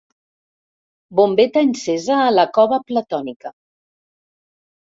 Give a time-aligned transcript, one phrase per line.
[1.19, 3.55] Bombeta encesa a la cova platònica.